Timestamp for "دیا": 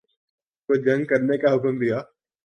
1.79-1.97